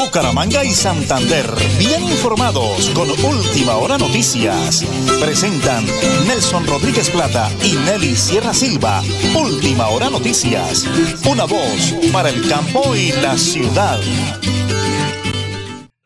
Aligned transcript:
Bucaramanga 0.00 0.64
y 0.64 0.70
Santander, 0.70 1.44
bien 1.78 2.02
informados 2.02 2.88
con 2.94 3.10
Última 3.10 3.76
Hora 3.76 3.98
Noticias. 3.98 4.82
Presentan 5.20 5.84
Nelson 6.26 6.66
Rodríguez 6.66 7.10
Plata 7.10 7.50
y 7.62 7.74
Nelly 7.84 8.16
Sierra 8.16 8.54
Silva. 8.54 9.02
Última 9.36 9.88
Hora 9.88 10.08
Noticias. 10.08 10.86
Una 11.30 11.44
voz 11.44 11.94
para 12.14 12.30
el 12.30 12.48
campo 12.48 12.96
y 12.96 13.12
la 13.20 13.36
ciudad. 13.36 14.00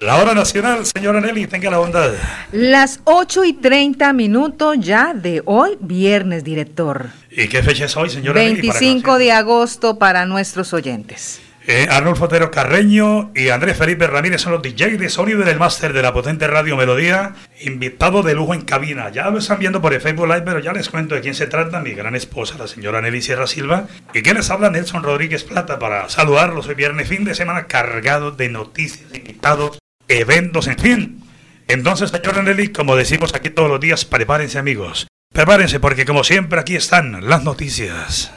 La 0.01 0.17
hora 0.17 0.35
nacional, 0.35 0.85
señora 0.85 1.21
Nelly, 1.21 1.47
tenga 1.47 1.71
la 1.71 1.79
bondad. 1.79 2.15
Las 2.51 2.99
8 3.05 3.45
y 3.45 3.53
30 3.53 4.13
minutos 4.13 4.77
ya 4.81 5.15
de 5.15 5.41
hoy, 5.45 5.79
viernes, 5.79 6.43
director. 6.43 7.11
¿Y 7.31 7.47
qué 7.47 7.63
fecha 7.63 7.85
es 7.85 7.97
hoy, 7.97 8.11
señora 8.11 8.41
25 8.41 9.13
Nelly, 9.13 9.25
de 9.25 9.33
agosto 9.33 10.01
para 10.01 10.27
nuestros 10.27 10.73
oyentes. 10.73 11.41
Eh, 11.67 11.87
Arnold 11.91 12.19
Fotero 12.19 12.51
Carreño 12.51 13.33
y 13.35 13.49
Andrés 13.49 13.79
Felipe 13.79 14.07
Ramírez 14.07 14.43
son 14.43 14.53
los 14.53 14.61
DJs 14.61 14.99
de 14.99 15.09
sonido 15.09 15.45
del 15.45 15.59
máster 15.59 15.95
de 15.95 16.03
la 16.03 16.13
potente 16.13 16.47
radio 16.47 16.77
Melodía, 16.77 17.33
invitado 17.63 18.23
de 18.23 18.35
lujo 18.35 18.53
en 18.53 18.61
cabina. 18.61 19.11
Ya 19.11 19.31
lo 19.31 19.39
están 19.39 19.61
viendo 19.61 19.81
por 19.81 19.95
el 19.95 20.03
Facebook 20.03 20.27
Live, 20.27 20.43
pero 20.43 20.59
ya 20.59 20.75
les 20.75 20.91
cuento 20.91 21.15
de 21.15 21.23
quién 21.23 21.35
se 21.35 21.47
trata, 21.47 21.81
mi 21.81 21.93
gran 21.93 22.15
esposa, 22.15 22.57
la 22.59 22.67
señora 22.67 23.01
Nelly 23.01 23.23
Sierra 23.23 23.47
Silva, 23.47 23.87
y 24.13 24.21
que 24.21 24.35
les 24.35 24.51
habla 24.51 24.69
Nelson 24.69 25.03
Rodríguez 25.03 25.45
Plata 25.45 25.79
para 25.79 26.11
saludarlos 26.11 26.67
hoy 26.67 26.75
viernes, 26.75 27.09
fin 27.09 27.25
de 27.25 27.35
semana 27.35 27.67
cargado 27.67 28.31
de 28.31 28.51
noticias, 28.51 29.07
invitados, 29.15 29.79
eventos, 30.09 30.67
en 30.67 30.79
fin. 30.79 31.25
Entonces, 31.67 32.11
señora 32.11 32.43
Nelly, 32.43 32.69
como 32.69 32.95
decimos 32.95 33.35
aquí 33.35 33.49
todos 33.49 33.71
los 33.71 33.81
días, 33.81 34.05
prepárense 34.05 34.59
amigos. 34.59 35.07
Prepárense 35.33 35.81
porque 35.81 36.05
como 36.05 36.25
siempre 36.25 36.61
aquí 36.61 36.77
están 36.77 37.27
las 37.27 37.43
noticias. 37.43 38.31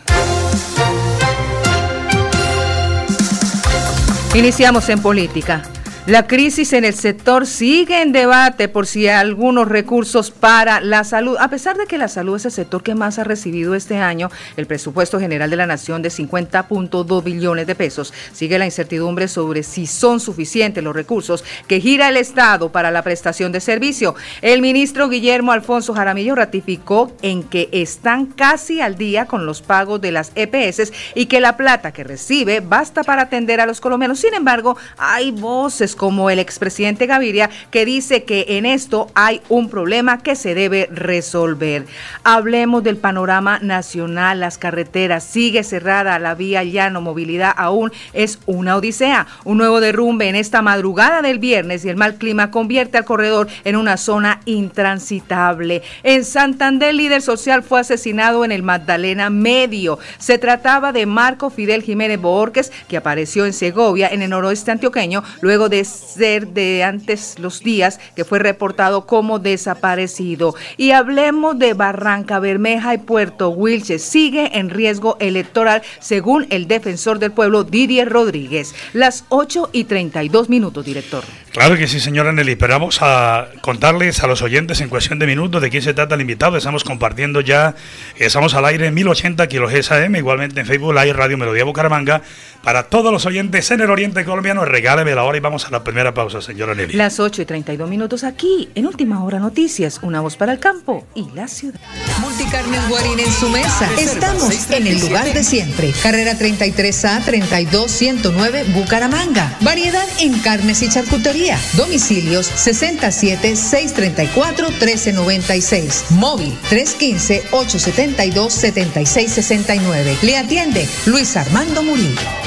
Iniciamos 4.38 4.88
en 4.90 5.02
política. 5.02 5.64
La 6.08 6.26
crisis 6.26 6.72
en 6.72 6.86
el 6.86 6.94
sector 6.94 7.46
sigue 7.46 8.02
en 8.02 8.14
debate 8.14 8.70
por 8.70 8.88
si 8.88 9.10
hay 9.10 9.16
algunos 9.16 9.68
recursos 9.68 10.32
para 10.32 10.80
la 10.80 11.04
salud. 11.04 11.36
A 11.38 11.50
pesar 11.50 11.76
de 11.76 11.86
que 11.86 11.98
la 11.98 12.08
salud 12.08 12.38
es 12.38 12.46
el 12.46 12.54
sector 12.54 12.82
que 12.82 12.96
más 12.96 13.20
ha 13.20 13.26
recibido 13.26 13.76
este 13.76 13.98
año 13.98 14.32
el 14.56 14.68
presupuesto 14.68 15.20
general 15.20 15.50
de 15.50 15.58
la 15.58 15.68
nación 15.68 16.02
de 16.02 16.08
50.2 16.08 17.24
billones 17.26 17.68
de 17.68 17.76
pesos, 17.76 18.14
sigue 18.32 18.58
la 18.58 18.64
incertidumbre 18.64 19.28
sobre 19.28 19.64
si 19.64 19.86
son 19.86 20.22
suficientes 20.22 20.82
los 20.82 20.96
recursos 20.96 21.44
que 21.68 21.82
gira 21.82 22.08
el 22.08 22.16
Estado 22.16 22.72
para 22.72 22.90
la 22.90 23.02
prestación 23.02 23.52
de 23.52 23.60
servicio. 23.60 24.16
El 24.42 24.62
ministro 24.62 25.10
Guillermo 25.10 25.52
Alfonso 25.52 25.94
Jaramillo 25.94 26.36
ratificó 26.36 27.12
en 27.22 27.44
que 27.44 27.68
están 27.74 28.28
casi 28.28 28.80
al 28.80 28.96
día 28.96 29.26
con 29.26 29.46
los 29.46 29.62
pagos 29.62 30.00
de 30.00 30.14
las 30.14 30.32
EPS 30.36 30.94
y 31.16 31.26
que 31.26 31.42
la 31.42 31.58
plata 31.58 31.92
que 31.92 32.06
recibe 32.06 32.62
basta 32.62 33.04
para 33.04 33.24
atender 33.24 33.60
a 33.60 33.66
los 33.66 33.82
colombianos. 33.82 34.22
Sin 34.22 34.34
embargo, 34.34 34.78
hay 34.98 35.32
voces 35.32 35.97
como 35.98 36.30
el 36.30 36.40
expresidente 36.40 37.06
Gaviria, 37.08 37.50
que 37.72 37.86
dice 37.86 38.24
que 38.24 38.46
en 38.50 38.66
esto 38.66 39.08
hay 39.14 39.42
un 39.50 39.70
problema 39.70 40.20
que 40.20 40.36
se 40.36 40.56
debe 40.56 40.88
resolver. 40.92 41.86
Hablemos 42.24 42.84
del 42.84 42.98
panorama 42.98 43.60
nacional, 43.60 44.40
las 44.40 44.58
carreteras, 44.58 45.24
sigue 45.24 45.64
cerrada 45.64 46.20
la 46.20 46.36
vía 46.36 46.64
llano, 46.64 47.02
movilidad 47.02 47.54
aún 47.58 47.92
es 48.14 48.40
una 48.46 48.78
odisea. 48.78 49.28
Un 49.44 49.58
nuevo 49.58 49.80
derrumbe 49.80 50.30
en 50.30 50.36
esta 50.36 50.62
madrugada 50.62 51.22
del 51.22 51.40
viernes 51.40 51.84
y 51.84 51.90
el 51.90 51.98
mal 51.98 52.16
clima 52.16 52.52
convierte 52.52 52.98
al 52.98 53.06
corredor 53.06 53.48
en 53.64 53.76
una 53.76 53.98
zona 53.98 54.42
intransitable. 54.46 55.82
En 56.04 56.24
Santander, 56.24 56.94
líder 56.94 57.22
social 57.22 57.64
fue 57.64 57.80
asesinado 57.80 58.46
en 58.46 58.52
el 58.52 58.64
Magdalena 58.64 59.30
Medio. 59.30 60.00
Se 60.18 60.38
trataba 60.38 60.92
de 60.92 61.06
Marco 61.06 61.50
Fidel 61.50 61.84
Jiménez 61.84 62.20
Borges, 62.20 62.72
que 62.88 62.98
apareció 62.98 63.46
en 63.46 63.54
Segovia, 63.54 64.10
en 64.10 64.22
el 64.22 64.30
noroeste 64.30 64.72
antioqueño, 64.72 65.24
luego 65.42 65.70
de 65.70 65.84
ser 65.88 66.48
de 66.50 66.84
antes 66.84 67.40
los 67.40 67.62
días 67.62 68.00
que 68.16 68.26
fue 68.26 68.40
reportado 68.40 69.06
como 69.06 69.40
desaparecido. 69.40 70.56
Y 70.78 70.92
hablemos 70.92 71.58
de 71.58 71.74
Barranca 71.74 72.40
Bermeja 72.40 72.94
y 72.94 73.00
Puerto 73.00 73.50
Wilches. 73.50 74.04
Sigue 74.04 74.58
en 74.58 74.70
riesgo 74.70 75.18
electoral 75.20 75.82
según 76.00 76.48
el 76.50 76.68
defensor 76.68 77.20
del 77.20 77.32
pueblo 77.32 77.64
Didier 77.64 78.10
Rodríguez. 78.10 78.76
Las 78.94 79.26
8 79.30 79.70
y 79.72 79.86
32 79.86 80.50
minutos, 80.50 80.86
director. 80.86 81.24
Claro 81.52 81.76
que 81.76 81.88
sí, 81.88 82.00
señora 82.00 82.32
Nelly, 82.32 82.56
pero 82.56 82.74
vamos 82.74 83.00
a 83.02 83.48
contarles 83.62 84.22
a 84.22 84.28
los 84.28 84.44
oyentes 84.44 84.80
en 84.82 84.90
cuestión 84.90 85.18
de 85.18 85.26
minutos 85.26 85.60
de 85.62 85.72
quién 85.72 85.82
se 85.82 85.94
trata 85.94 86.14
el 86.14 86.22
invitado. 86.22 86.56
Estamos 86.56 86.84
compartiendo 86.84 87.42
ya, 87.42 87.74
estamos 88.18 88.54
al 88.54 88.66
aire 88.66 88.88
en 88.88 88.94
1080 88.94 89.48
kilos 89.48 89.92
AM, 89.92 90.16
igualmente 90.16 90.60
en 90.60 90.68
Facebook 90.68 90.94
Live 90.94 91.14
Radio 91.14 91.38
Melodía 91.38 91.64
Bucaramanga. 91.64 92.22
Para 92.64 92.84
todos 92.84 93.12
los 93.12 93.26
oyentes 93.26 93.72
en 93.72 93.82
el 93.82 93.90
oriente 93.90 94.26
colombiano, 94.26 94.66
regáleme 94.66 95.16
la 95.16 95.24
hora 95.24 95.38
y 95.38 95.42
vamos 95.42 95.66
a 95.66 95.72
la 95.72 95.77
primera 95.84 96.14
pausa, 96.14 96.42
señora 96.42 96.76
Nelly. 96.76 96.94
Las 96.94 97.20
8 97.20 97.42
y 97.42 97.46
32 97.46 97.90
minutos 97.90 98.24
aquí, 98.24 98.70
en 98.76 98.88
Última 98.88 99.24
Hora 99.24 99.40
Noticias, 99.40 100.00
una 100.02 100.22
voz 100.22 100.38
para 100.38 100.54
el 100.54 100.60
campo 100.60 101.06
y 101.16 101.30
la 101.32 101.48
ciudad. 101.48 101.80
Multicarnes 102.20 102.90
Guarín 102.90 103.20
en 103.20 103.32
su 103.32 103.50
mesa. 103.50 103.90
Estamos 103.98 104.72
en 104.72 104.88
el 104.88 105.00
lugar 105.00 105.32
de 105.34 105.44
siempre. 105.44 105.94
Carrera 106.02 106.34
33A 106.34 107.24
32109 107.24 108.66
Bucaramanga. 108.74 109.58
Variedad 109.62 110.08
en 110.20 110.38
carnes 110.40 110.82
y 110.82 110.90
charcutería. 110.90 111.58
Domicilios 111.74 112.48
67 112.48 113.56
634 113.56 114.70
1396. 114.70 116.06
Móvil 116.12 116.58
315 116.70 117.44
872 117.52 118.54
7669. 118.54 120.18
Le 120.22 120.38
atiende 120.38 120.88
Luis 121.06 121.36
Armando 121.38 121.84
Murillo. 121.84 122.47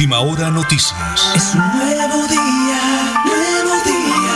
Última 0.00 0.20
hora 0.20 0.48
noticias. 0.48 1.30
Es 1.36 1.54
un 1.54 1.60
nuevo 1.60 2.26
día, 2.26 3.20
nuevo 3.22 3.74
día. 3.84 4.32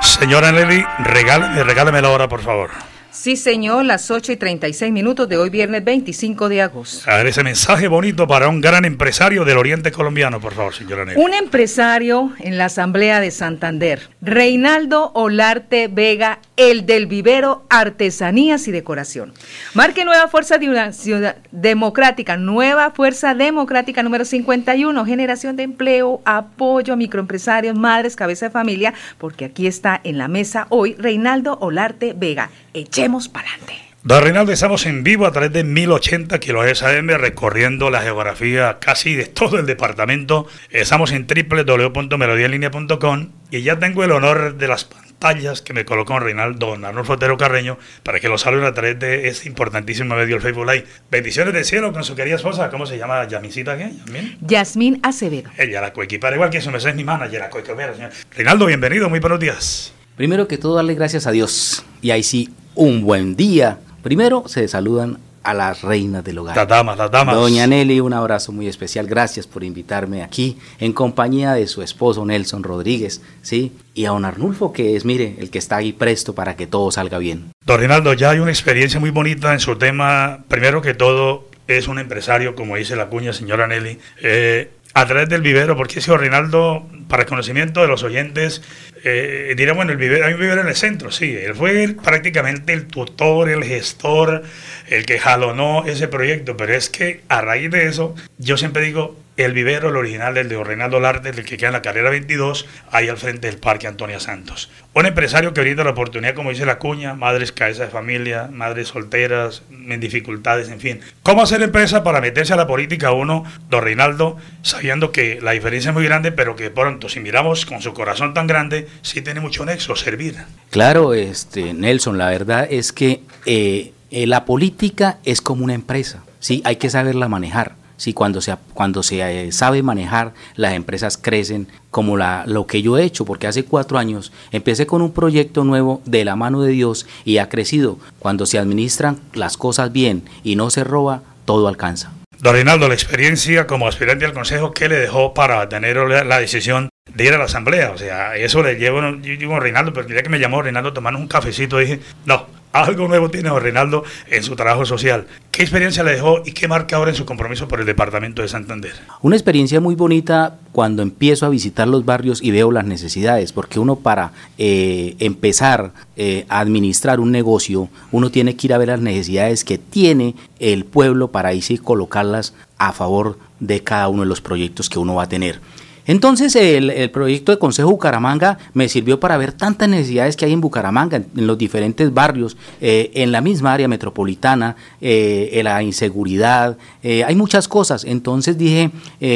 Señora 0.00 0.52
Nelly, 0.52 0.82
regálame, 1.00 1.64
regálame 1.64 2.00
la 2.00 2.08
hora, 2.08 2.30
por 2.30 2.40
favor. 2.40 2.70
Sí, 3.10 3.36
señor, 3.36 3.84
las 3.84 4.10
8 4.10 4.32
y 4.32 4.36
36 4.36 4.90
minutos 4.90 5.28
de 5.28 5.36
hoy, 5.36 5.50
viernes 5.50 5.84
25 5.84 6.48
de 6.48 6.62
agosto. 6.62 7.10
A 7.10 7.16
ver 7.18 7.26
ese 7.26 7.42
mensaje 7.42 7.88
bonito 7.88 8.26
para 8.26 8.48
un 8.48 8.62
gran 8.62 8.86
empresario 8.86 9.44
del 9.44 9.58
oriente 9.58 9.92
colombiano, 9.92 10.40
por 10.40 10.54
favor, 10.54 10.72
señora 10.72 11.04
Nelly. 11.04 11.20
Un 11.20 11.34
empresario 11.34 12.32
en 12.38 12.56
la 12.56 12.64
Asamblea 12.66 13.20
de 13.20 13.30
Santander, 13.30 14.08
Reinaldo 14.22 15.12
Olarte 15.14 15.88
Vega, 15.88 16.38
el 16.58 16.84
del 16.84 17.06
vivero 17.06 17.64
Artesanías 17.70 18.68
y 18.68 18.72
Decoración. 18.72 19.32
Marque 19.74 20.04
nueva 20.04 20.28
fuerza 20.28 20.58
de 20.58 20.68
una 20.68 20.92
ciudad 20.92 21.36
democrática, 21.52 22.36
nueva 22.36 22.90
fuerza 22.90 23.34
democrática 23.34 24.02
número 24.02 24.26
51, 24.26 25.06
generación 25.06 25.56
de 25.56 25.62
empleo, 25.62 26.20
apoyo 26.24 26.92
a 26.92 26.96
microempresarios, 26.96 27.78
madres, 27.78 28.16
cabeza 28.16 28.46
de 28.46 28.50
familia, 28.50 28.92
porque 29.18 29.44
aquí 29.46 29.68
está 29.68 30.00
en 30.02 30.18
la 30.18 30.26
mesa 30.26 30.66
hoy 30.68 30.96
Reinaldo 30.98 31.56
Olarte 31.60 32.12
Vega. 32.14 32.50
Echemos 32.74 33.28
para 33.28 33.48
adelante. 33.48 33.74
Don 34.02 34.20
Reinaldo, 34.22 34.52
estamos 34.52 34.84
en 34.86 35.04
vivo 35.04 35.26
a 35.26 35.32
través 35.32 35.52
de 35.52 35.64
1080 35.64 36.40
kilohertz 36.40 36.82
AM 36.82 37.08
recorriendo 37.08 37.90
la 37.90 38.00
geografía 38.00 38.78
casi 38.80 39.14
de 39.14 39.26
todo 39.26 39.58
el 39.58 39.66
departamento. 39.66 40.46
Estamos 40.70 41.12
en 41.12 41.26
www.melodialinea.com 41.26 43.28
y 43.50 43.62
ya 43.62 43.78
tengo 43.78 44.04
el 44.04 44.12
honor 44.12 44.56
de 44.56 44.68
las 44.68 44.84
pantallas 45.18 45.62
que 45.62 45.72
me 45.72 45.84
colocó 45.84 46.18
Reinaldo 46.18 46.66
Don 46.68 46.84
Arnulfo 46.84 47.14
Otero 47.14 47.36
Carreño 47.36 47.78
para 48.02 48.20
que 48.20 48.28
lo 48.28 48.38
saluden 48.38 48.66
a 48.66 48.72
través 48.72 48.98
de 48.98 49.28
este 49.28 49.48
importantísimo 49.48 50.14
medio, 50.14 50.36
el 50.36 50.42
Facebook 50.42 50.66
Live. 50.66 50.86
Bendiciones 51.10 51.54
del 51.54 51.64
cielo 51.64 51.92
con 51.92 52.04
su 52.04 52.14
querida 52.14 52.36
esposa, 52.36 52.70
¿cómo 52.70 52.86
se 52.86 52.98
llama? 52.98 53.26
¿Yamisita 53.26 53.76
qué? 53.76 53.90
¿Yasmín? 53.90 54.38
Yasmín 54.40 55.00
Acevedo. 55.02 55.50
Ella 55.56 55.80
la 55.80 55.92
coequipara, 55.92 56.36
igual 56.36 56.50
que 56.50 56.58
eso, 56.58 56.70
me 56.70 56.78
es 56.78 56.94
mi 56.94 57.04
manager, 57.04 57.40
la 57.40 57.50
coequipara, 57.50 57.94
señor. 57.94 58.10
Reinaldo, 58.34 58.66
bienvenido, 58.66 59.08
muy 59.08 59.18
buenos 59.18 59.40
días. 59.40 59.92
Primero 60.16 60.48
que 60.48 60.58
todo, 60.58 60.76
darle 60.76 60.94
gracias 60.94 61.26
a 61.26 61.32
Dios. 61.32 61.84
Y 62.00 62.10
ahí 62.10 62.22
sí, 62.22 62.50
un 62.74 63.02
buen 63.02 63.36
día. 63.36 63.78
Primero 64.02 64.44
se 64.46 64.66
saludan 64.68 65.18
a 65.48 65.54
las 65.54 65.82
reinas 65.82 66.22
del 66.22 66.38
hogar. 66.38 66.54
Las 66.54 66.68
damas, 66.68 66.98
las 66.98 67.10
damas. 67.10 67.34
Doña 67.34 67.66
Nelly, 67.66 68.00
un 68.00 68.12
abrazo 68.12 68.52
muy 68.52 68.68
especial. 68.68 69.06
Gracias 69.06 69.46
por 69.46 69.64
invitarme 69.64 70.22
aquí 70.22 70.58
en 70.78 70.92
compañía 70.92 71.54
de 71.54 71.66
su 71.66 71.80
esposo 71.80 72.26
Nelson 72.26 72.62
Rodríguez, 72.62 73.22
¿sí? 73.40 73.72
Y 73.94 74.04
a 74.04 74.10
don 74.10 74.26
Arnulfo, 74.26 74.72
que 74.72 74.94
es, 74.94 75.06
mire, 75.06 75.36
el 75.38 75.50
que 75.50 75.58
está 75.58 75.76
ahí 75.76 75.94
presto 75.94 76.34
para 76.34 76.54
que 76.54 76.66
todo 76.66 76.90
salga 76.90 77.16
bien. 77.18 77.52
Don 77.64 77.78
Reinaldo, 77.78 78.12
ya 78.12 78.30
hay 78.30 78.40
una 78.40 78.50
experiencia 78.50 79.00
muy 79.00 79.10
bonita 79.10 79.54
en 79.54 79.60
su 79.60 79.76
tema. 79.76 80.44
Primero 80.48 80.82
que 80.82 80.92
todo, 80.92 81.48
es 81.66 81.88
un 81.88 81.98
empresario, 81.98 82.54
como 82.54 82.76
dice 82.76 82.94
la 82.94 83.06
cuña 83.06 83.32
señora 83.32 83.66
Nelly. 83.66 83.98
Eh, 84.22 84.70
a 84.94 85.06
través 85.06 85.28
del 85.28 85.42
vivero, 85.42 85.76
porque 85.76 86.00
ese 86.00 86.16
Reinaldo, 86.16 86.86
para 87.08 87.22
el 87.22 87.28
conocimiento 87.28 87.82
de 87.82 87.88
los 87.88 88.02
oyentes, 88.02 88.62
eh, 89.04 89.54
dirá, 89.56 89.72
bueno, 89.72 89.92
el 89.92 89.98
vivero, 89.98 90.26
hay 90.26 90.34
un 90.34 90.40
vivero 90.40 90.60
en 90.62 90.68
el 90.68 90.74
centro, 90.74 91.10
sí, 91.10 91.36
él 91.36 91.54
fue 91.54 91.94
prácticamente 92.02 92.72
el 92.72 92.86
tutor, 92.86 93.48
el 93.48 93.62
gestor, 93.62 94.42
el 94.90 95.06
que 95.06 95.18
jalonó 95.18 95.84
ese 95.86 96.08
proyecto, 96.08 96.56
pero 96.56 96.74
es 96.74 96.88
que 96.90 97.22
a 97.28 97.40
raíz 97.40 97.70
de 97.70 97.86
eso, 97.86 98.14
yo 98.38 98.56
siempre 98.56 98.82
digo, 98.82 99.16
el 99.38 99.52
vivero, 99.52 99.88
el 99.90 99.96
original, 99.96 100.36
el 100.36 100.48
de 100.48 100.62
Reinaldo 100.62 100.98
Larte, 100.98 101.28
el 101.28 101.44
que 101.44 101.56
queda 101.56 101.68
en 101.68 101.74
la 101.74 101.82
carrera 101.82 102.10
22, 102.10 102.66
ahí 102.90 103.08
al 103.08 103.18
frente 103.18 103.46
del 103.46 103.58
Parque 103.58 103.86
Antonia 103.86 104.18
Santos. 104.18 104.68
Un 104.94 105.06
empresario 105.06 105.54
que 105.54 105.60
brinda 105.60 105.84
la 105.84 105.90
oportunidad, 105.90 106.34
como 106.34 106.50
dice 106.50 106.66
la 106.66 106.78
cuña, 106.78 107.14
madres 107.14 107.52
cabeza 107.52 107.84
de 107.84 107.88
familia, 107.88 108.48
madres 108.52 108.88
solteras, 108.88 109.62
en 109.70 110.00
dificultades, 110.00 110.68
en 110.70 110.80
fin. 110.80 111.00
¿Cómo 111.22 111.42
hacer 111.42 111.62
empresa 111.62 112.02
para 112.02 112.20
meterse 112.20 112.52
a 112.52 112.56
la 112.56 112.66
política 112.66 113.12
uno, 113.12 113.44
don 113.70 113.84
Reinaldo, 113.84 114.38
sabiendo 114.62 115.12
que 115.12 115.38
la 115.40 115.52
diferencia 115.52 115.90
es 115.90 115.94
muy 115.94 116.04
grande, 116.04 116.32
pero 116.32 116.56
que 116.56 116.70
pronto, 116.70 117.08
si 117.08 117.20
miramos 117.20 117.64
con 117.64 117.80
su 117.80 117.94
corazón 117.94 118.34
tan 118.34 118.48
grande, 118.48 118.88
sí 119.02 119.22
tiene 119.22 119.38
mucho 119.38 119.64
nexo, 119.64 119.94
servir. 119.94 120.34
Claro, 120.70 121.14
este 121.14 121.74
Nelson, 121.74 122.18
la 122.18 122.28
verdad 122.28 122.66
es 122.68 122.92
que 122.92 123.20
eh, 123.46 123.92
eh, 124.10 124.26
la 124.26 124.44
política 124.44 125.18
es 125.24 125.40
como 125.40 125.64
una 125.64 125.74
empresa, 125.74 126.22
¿sí? 126.40 126.62
Hay 126.64 126.76
que 126.76 126.90
saberla 126.90 127.28
manejar. 127.28 127.76
Sí, 127.98 128.12
cuando 128.12 128.40
se, 128.40 128.54
cuando 128.74 129.02
se 129.02 129.46
eh, 129.46 129.50
sabe 129.50 129.82
manejar, 129.82 130.32
las 130.54 130.74
empresas 130.74 131.18
crecen 131.18 131.66
como 131.90 132.16
la, 132.16 132.44
lo 132.46 132.64
que 132.66 132.80
yo 132.80 132.96
he 132.96 133.02
hecho, 133.02 133.24
porque 133.24 133.48
hace 133.48 133.64
cuatro 133.64 133.98
años 133.98 134.32
empecé 134.52 134.86
con 134.86 135.02
un 135.02 135.12
proyecto 135.12 135.64
nuevo 135.64 136.00
de 136.04 136.24
la 136.24 136.36
mano 136.36 136.62
de 136.62 136.70
Dios 136.70 137.06
y 137.24 137.38
ha 137.38 137.48
crecido. 137.48 137.98
Cuando 138.20 138.46
se 138.46 138.58
administran 138.58 139.18
las 139.34 139.56
cosas 139.56 139.90
bien 139.90 140.22
y 140.44 140.54
no 140.54 140.70
se 140.70 140.84
roba, 140.84 141.22
todo 141.44 141.66
alcanza. 141.66 142.12
Don 142.38 142.54
Reinaldo, 142.54 142.86
la 142.86 142.94
experiencia 142.94 143.66
como 143.66 143.88
aspirante 143.88 144.24
al 144.24 144.32
Consejo, 144.32 144.70
¿qué 144.70 144.88
le 144.88 144.96
dejó 144.96 145.34
para 145.34 145.68
tener 145.68 145.96
la, 145.96 146.38
decisión 146.38 146.88
de 147.12 147.24
ir 147.24 147.34
a 147.34 147.38
la 147.38 147.44
Asamblea? 147.44 147.90
O 147.90 147.98
sea, 147.98 148.36
eso 148.36 148.62
le 148.62 148.76
llevo, 148.76 149.00
yo 149.00 149.36
digo 149.36 149.58
Reinaldo, 149.58 149.92
pero 149.92 150.06
día 150.06 150.22
que 150.22 150.28
me 150.28 150.38
llamó 150.38 150.62
Reinaldo 150.62 150.92
tomando 150.92 151.18
un 151.18 151.26
cafecito, 151.26 151.78
dije, 151.78 151.98
no, 152.26 152.46
algo 152.72 153.08
nuevo 153.08 153.30
tiene 153.30 153.48
don 153.48 153.62
Reinaldo 153.62 154.04
en 154.30 154.42
su 154.42 154.56
trabajo 154.56 154.84
social. 154.84 155.26
¿Qué 155.50 155.62
experiencia 155.62 156.04
le 156.04 156.12
dejó 156.12 156.42
y 156.44 156.52
qué 156.52 156.68
marca 156.68 156.96
ahora 156.96 157.10
en 157.10 157.16
su 157.16 157.24
compromiso 157.24 157.66
por 157.66 157.80
el 157.80 157.86
departamento 157.86 158.42
de 158.42 158.48
Santander? 158.48 158.92
Una 159.22 159.36
experiencia 159.36 159.80
muy 159.80 159.94
bonita 159.94 160.58
cuando 160.72 161.02
empiezo 161.02 161.46
a 161.46 161.48
visitar 161.48 161.88
los 161.88 162.04
barrios 162.04 162.42
y 162.42 162.50
veo 162.50 162.70
las 162.70 162.84
necesidades, 162.84 163.52
porque 163.52 163.80
uno 163.80 163.96
para 163.96 164.32
eh, 164.58 165.16
empezar 165.18 165.92
eh, 166.16 166.46
a 166.48 166.60
administrar 166.60 167.18
un 167.20 167.32
negocio, 167.32 167.88
uno 168.12 168.30
tiene 168.30 168.56
que 168.56 168.68
ir 168.68 168.74
a 168.74 168.78
ver 168.78 168.88
las 168.88 169.00
necesidades 169.00 169.64
que 169.64 169.78
tiene 169.78 170.36
el 170.60 170.84
pueblo 170.84 171.28
para 171.28 171.48
ahí 171.48 171.62
sí 171.62 171.78
colocarlas 171.78 172.54
a 172.78 172.92
favor 172.92 173.38
de 173.60 173.82
cada 173.82 174.08
uno 174.08 174.22
de 174.22 174.28
los 174.28 174.40
proyectos 174.40 174.88
que 174.88 174.98
uno 174.98 175.16
va 175.16 175.24
a 175.24 175.28
tener. 175.28 175.60
Entonces 176.08 176.56
el, 176.56 177.10
proyecto 177.10 177.52
de 177.52 177.58
Consejo 177.58 177.90
Bucaramanga 177.90 178.56
me 178.72 178.88
sirvió 178.88 179.20
para 179.20 179.36
ver 179.36 179.52
tantas 179.52 179.90
necesidades 179.90 180.36
que 180.36 180.46
hay 180.46 180.54
en 180.54 180.62
Bucaramanga, 180.62 181.18
en, 181.18 181.46
los 181.46 181.58
diferentes 181.58 182.14
barrios, 182.14 182.56
eh, 182.80 183.10
en 183.12 183.30
la 183.30 183.42
misma 183.42 183.74
área 183.74 183.88
metropolitana, 183.88 184.74
eh, 185.02 185.50
en 185.52 185.64
la 185.64 185.82
inseguridad, 185.82 186.78
eh, 187.02 187.24
hay 187.24 187.36
muchas 187.36 187.68
cosas. 187.68 188.04
Entonces 188.04 188.56
dije, 188.56 188.90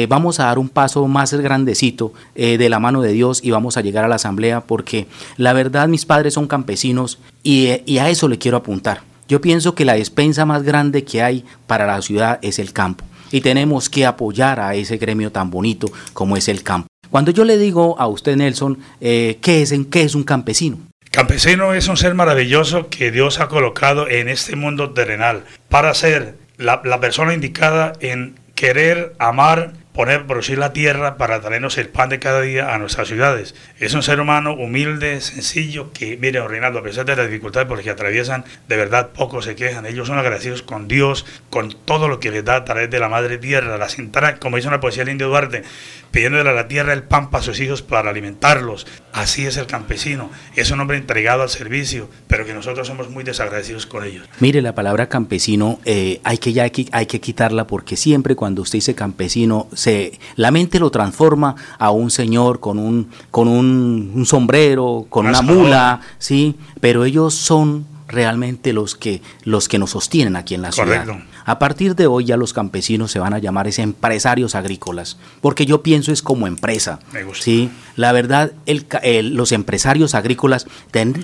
vamos 0.09 0.39
a 0.39 0.45
dar 0.45 0.57
un 0.57 0.67
paso 0.67 1.07
más 1.07 1.31
grandecito 1.35 2.11
de 2.33 2.69
la 2.69 2.79
mano 2.79 3.01
de 3.03 3.13
Dios 3.13 3.41
y 3.43 3.51
vamos 3.51 3.77
a 3.77 3.81
llegar 3.81 4.03
a 4.03 4.07
la 4.07 4.15
asamblea 4.15 4.61
porque 4.61 5.05
la 5.37 5.53
verdad 5.53 5.87
mis 5.87 6.07
padres 6.07 6.33
son 6.33 6.47
campesinos 6.47 7.19
y 7.43 7.67
a 7.99 8.09
eso 8.09 8.27
le 8.27 8.39
quiero 8.39 8.57
apuntar. 8.57 9.01
Yo 9.27 9.41
pienso 9.41 9.75
que 9.75 9.85
la 9.85 9.93
despensa 9.93 10.45
más 10.47 10.63
grande 10.63 11.03
que 11.03 11.21
hay 11.21 11.45
para 11.67 11.85
la 11.85 12.01
ciudad 12.01 12.39
es 12.41 12.57
el 12.57 12.73
campo 12.73 13.05
y 13.33 13.41
tenemos 13.41 13.89
que 13.89 14.05
apoyar 14.05 14.59
a 14.59 14.75
ese 14.75 14.97
gremio 14.97 15.31
tan 15.31 15.49
bonito 15.49 15.91
como 16.13 16.37
es 16.37 16.47
el 16.47 16.61
campo. 16.61 16.87
Cuando 17.09 17.31
yo 17.31 17.43
le 17.45 17.57
digo 17.57 17.99
a 17.99 18.05
usted, 18.07 18.35
Nelson, 18.35 18.77
eh, 19.01 19.39
¿qué, 19.41 19.63
es, 19.63 19.73
¿qué 19.89 20.03
es 20.03 20.13
un 20.13 20.23
campesino? 20.23 20.77
Campesino 21.09 21.73
es 21.73 21.87
un 21.87 21.97
ser 21.97 22.13
maravilloso 22.13 22.89
que 22.89 23.11
Dios 23.11 23.39
ha 23.39 23.47
colocado 23.47 24.07
en 24.07 24.29
este 24.29 24.55
mundo 24.55 24.91
terrenal 24.91 25.45
para 25.67 25.95
ser 25.95 26.35
la, 26.57 26.81
la 26.85 26.99
persona 26.99 27.33
indicada 27.33 27.93
en 28.01 28.35
querer, 28.53 29.15
amar, 29.17 29.73
poner, 29.93 30.25
producir 30.25 30.57
la 30.57 30.73
tierra 30.73 31.17
para 31.17 31.39
traernos 31.39 31.77
el 31.77 31.87
pan 31.87 32.09
de 32.09 32.19
cada 32.19 32.41
día 32.41 32.73
a 32.73 32.79
nuestras 32.79 33.07
ciudades. 33.07 33.55
Es 33.79 33.93
un 33.93 34.03
ser 34.03 34.19
humano 34.19 34.53
humilde, 34.53 35.21
sencillo, 35.21 35.91
que, 35.93 36.17
mire, 36.17 36.45
Reinaldo, 36.47 36.79
a 36.79 36.83
pesar 36.83 37.05
de 37.05 37.15
las 37.15 37.27
dificultades 37.27 37.67
por 37.67 37.77
las 37.77 37.83
que 37.83 37.91
atraviesan, 37.91 38.43
de 38.67 38.77
verdad 38.77 39.11
pocos 39.11 39.45
se 39.45 39.55
quejan. 39.55 39.85
Ellos 39.85 40.07
son 40.07 40.17
agradecidos 40.17 40.63
con 40.63 40.87
Dios, 40.87 41.25
con 41.49 41.73
todo 41.85 42.07
lo 42.07 42.19
que 42.19 42.31
les 42.31 42.43
da 42.43 42.55
a 42.55 42.65
través 42.65 42.89
de 42.89 42.99
la 42.99 43.07
madre 43.07 43.37
tierra. 43.37 43.77
Las 43.77 43.99
entra, 43.99 44.37
como 44.37 44.57
dice 44.57 44.67
una 44.67 44.79
poesía 44.79 45.03
del 45.03 45.13
indio 45.13 45.27
Duarte, 45.27 45.63
pidiéndole 46.11 46.49
a 46.49 46.53
la 46.53 46.67
tierra 46.67 46.93
el 46.93 47.03
pan 47.03 47.29
para 47.29 47.43
sus 47.43 47.59
hijos 47.59 47.81
para 47.81 48.09
alimentarlos. 48.09 48.87
Así 49.11 49.45
es 49.45 49.57
el 49.57 49.67
campesino. 49.67 50.31
Es 50.55 50.71
un 50.71 50.79
hombre 50.79 50.97
entregado 50.97 51.43
al 51.43 51.49
servicio, 51.49 52.09
pero 52.27 52.45
que 52.45 52.53
nosotros 52.53 52.87
somos 52.87 53.09
muy 53.09 53.23
desagradecidos 53.23 53.85
con 53.85 54.03
ellos. 54.03 54.27
Mire, 54.39 54.61
la 54.61 54.73
palabra 54.73 55.07
campesino 55.07 55.79
eh, 55.85 56.19
hay, 56.23 56.39
que 56.39 56.51
ya, 56.53 56.63
hay 56.63 57.05
que 57.05 57.21
quitarla 57.21 57.67
porque 57.67 57.95
siempre 57.95 58.35
cuando 58.35 58.63
usted 58.63 58.77
dice 58.77 58.95
campesino, 58.95 59.67
se, 59.83 60.17
la 60.37 60.49
mente 60.49 60.79
lo 60.79 60.91
transforma 60.91 61.55
a 61.77 61.91
un 61.91 62.09
señor 62.09 62.61
con 62.61 62.79
un, 62.79 63.09
con 63.31 63.49
un, 63.49 64.13
un 64.15 64.25
sombrero, 64.25 65.05
con 65.09 65.27
una 65.27 65.41
mula, 65.41 65.99
¿sí? 66.19 66.55
Pero 66.79 67.03
ellos 67.03 67.33
son 67.33 67.85
realmente 68.07 68.71
los 68.71 68.95
que, 68.95 69.21
los 69.43 69.67
que 69.67 69.79
nos 69.79 69.91
sostienen 69.91 70.37
aquí 70.37 70.55
en 70.55 70.61
la 70.61 70.71
ciudad. 70.71 71.05
A 71.45 71.59
partir 71.59 71.95
de 71.95 72.07
hoy 72.07 72.23
ya 72.23 72.37
los 72.37 72.53
campesinos 72.53 73.11
se 73.11 73.19
van 73.19 73.33
a 73.33 73.39
llamar 73.39 73.67
es 73.67 73.77
empresarios 73.77 74.55
agrícolas, 74.55 75.17
porque 75.41 75.65
yo 75.65 75.83
pienso 75.83 76.13
es 76.13 76.21
como 76.21 76.47
empresa. 76.47 76.99
¿sí? 77.33 77.69
La 77.97 78.13
verdad, 78.13 78.53
el, 78.65 79.35
los 79.35 79.51
empresarios 79.51 80.15
agrícolas 80.15 80.65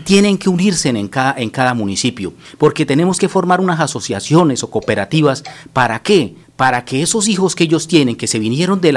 tienen 0.03 0.37
que 0.37 0.49
unirse 0.49 0.89
en 0.89 1.07
cada, 1.07 1.35
en 1.37 1.49
cada 1.49 1.73
municipio, 1.73 2.33
porque 2.57 2.85
tenemos 2.85 3.19
que 3.19 3.29
formar 3.29 3.61
unas 3.61 3.79
asociaciones 3.79 4.63
o 4.63 4.69
cooperativas. 4.69 5.45
¿Para 5.71 5.99
qué? 5.99 6.35
Para 6.59 6.83
que 6.83 7.01
esos 7.01 7.29
hijos 7.29 7.55
que 7.55 7.63
ellos 7.63 7.87
tienen, 7.87 8.17
que 8.17 8.27
se 8.27 8.37
vinieron 8.37 8.81
de 8.81 8.91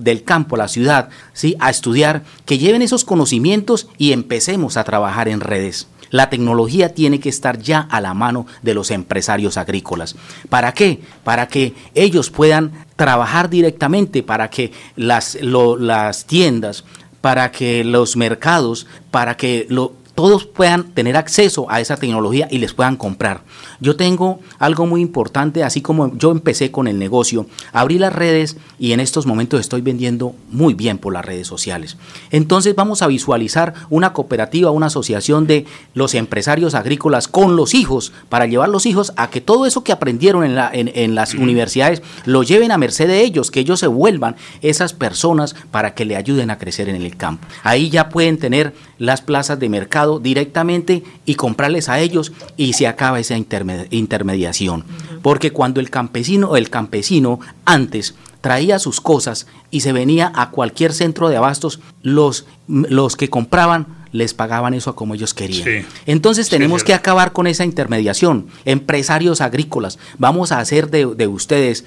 del 0.00 0.24
campo 0.24 0.56
a 0.56 0.58
la 0.58 0.66
ciudad, 0.66 1.10
¿sí? 1.32 1.54
a 1.60 1.70
estudiar, 1.70 2.24
que 2.44 2.58
lleven 2.58 2.82
esos 2.82 3.04
conocimientos 3.04 3.86
y 3.98 4.10
empecemos 4.10 4.76
a 4.76 4.82
trabajar 4.82 5.28
en 5.28 5.38
redes. 5.38 5.86
La 6.10 6.28
tecnología 6.28 6.92
tiene 6.92 7.20
que 7.20 7.28
estar 7.28 7.60
ya 7.60 7.78
a 7.78 8.00
la 8.00 8.14
mano 8.14 8.48
de 8.62 8.74
los 8.74 8.90
empresarios 8.90 9.58
agrícolas. 9.58 10.16
¿Para 10.48 10.74
qué? 10.74 11.00
Para 11.22 11.46
que 11.46 11.72
ellos 11.94 12.30
puedan 12.30 12.72
trabajar 12.96 13.48
directamente, 13.48 14.24
para 14.24 14.50
que 14.50 14.72
las, 14.96 15.38
las 15.40 16.26
tiendas, 16.26 16.82
para 17.20 17.52
que 17.52 17.84
los 17.84 18.16
mercados, 18.16 18.88
para 19.12 19.36
que 19.36 19.66
lo, 19.68 20.01
todos 20.14 20.46
puedan 20.46 20.92
tener 20.92 21.16
acceso 21.16 21.66
a 21.70 21.80
esa 21.80 21.96
tecnología 21.96 22.48
y 22.50 22.58
les 22.58 22.74
puedan 22.74 22.96
comprar. 22.96 23.42
Yo 23.80 23.96
tengo 23.96 24.40
algo 24.58 24.86
muy 24.86 25.00
importante, 25.00 25.64
así 25.64 25.80
como 25.80 26.16
yo 26.16 26.30
empecé 26.30 26.70
con 26.70 26.86
el 26.86 26.98
negocio, 26.98 27.46
abrí 27.72 27.98
las 27.98 28.12
redes 28.12 28.56
y 28.78 28.92
en 28.92 29.00
estos 29.00 29.26
momentos 29.26 29.60
estoy 29.60 29.80
vendiendo 29.80 30.34
muy 30.50 30.74
bien 30.74 30.98
por 30.98 31.12
las 31.12 31.24
redes 31.24 31.46
sociales. 31.46 31.96
Entonces 32.30 32.74
vamos 32.74 33.02
a 33.02 33.06
visualizar 33.06 33.74
una 33.90 34.12
cooperativa, 34.12 34.70
una 34.70 34.86
asociación 34.86 35.46
de 35.46 35.66
los 35.94 36.14
empresarios 36.14 36.74
agrícolas 36.74 37.28
con 37.28 37.56
los 37.56 37.74
hijos, 37.74 38.12
para 38.28 38.46
llevar 38.46 38.68
los 38.68 38.86
hijos 38.86 39.12
a 39.16 39.30
que 39.30 39.40
todo 39.40 39.66
eso 39.66 39.84
que 39.84 39.92
aprendieron 39.92 40.44
en, 40.44 40.54
la, 40.54 40.70
en, 40.72 41.14
las 41.14 41.34
universidades 41.34 42.02
lo 42.24 42.42
lleven 42.42 42.70
a 42.70 42.78
merced 42.78 43.06
de 43.06 43.22
ellos, 43.22 43.50
que 43.50 43.60
ellos 43.60 43.80
se 43.80 43.86
vuelvan 43.86 44.36
esas 44.60 44.92
personas 44.92 45.54
para 45.70 45.94
que 45.94 46.04
le 46.04 46.16
ayuden 46.16 46.50
a 46.50 46.58
crecer 46.58 46.88
en 46.88 46.96
el 46.96 47.16
campo. 47.16 47.46
Ahí 47.62 47.90
ya 47.90 48.08
pueden 48.08 48.38
tener 48.38 48.74
las 48.98 49.20
plazas 49.20 49.58
de 49.58 49.68
mercado 49.68 50.11
directamente 50.18 51.02
y 51.24 51.34
comprarles 51.34 51.88
a 51.88 52.00
ellos 52.00 52.32
y 52.56 52.72
se 52.74 52.86
acaba 52.86 53.20
esa 53.20 53.36
intermediación. 53.36 54.84
Porque 55.22 55.52
cuando 55.52 55.80
el 55.80 55.90
campesino, 55.90 56.56
el 56.56 56.70
campesino 56.70 57.40
antes 57.64 58.14
traía 58.40 58.78
sus 58.78 59.00
cosas 59.00 59.46
y 59.70 59.80
se 59.80 59.92
venía 59.92 60.30
a 60.34 60.50
cualquier 60.50 60.92
centro 60.92 61.28
de 61.28 61.36
abastos, 61.36 61.80
los, 62.02 62.46
los 62.66 63.16
que 63.16 63.30
compraban 63.30 64.02
les 64.12 64.34
pagaban 64.34 64.74
eso 64.74 64.90
a 64.90 64.96
como 64.96 65.14
ellos 65.14 65.32
querían. 65.32 65.86
Entonces 66.06 66.48
tenemos 66.48 66.84
que 66.84 66.92
acabar 66.92 67.32
con 67.32 67.46
esa 67.46 67.64
intermediación. 67.64 68.48
Empresarios 68.66 69.40
agrícolas, 69.40 69.98
vamos 70.18 70.52
a 70.52 70.58
hacer 70.58 70.90
de, 70.90 71.26
ustedes 71.26 71.84